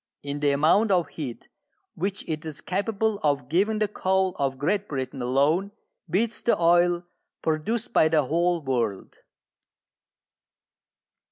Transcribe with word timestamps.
In 0.23 0.39
the 0.39 0.49
amount 0.49 0.89
of 0.89 1.09
heat 1.09 1.47
which 1.93 2.27
it 2.27 2.43
is 2.43 2.59
capable 2.59 3.19
of 3.21 3.49
giving 3.49 3.77
the 3.77 3.87
coal 3.87 4.35
of 4.39 4.57
Great 4.57 4.87
Britain 4.87 5.21
alone 5.21 5.73
beats 6.09 6.41
the 6.41 6.59
oil 6.59 7.03
produced 7.43 7.93
by 7.93 8.07
the 8.07 8.23
whole 8.25 8.63
world. 8.63 9.17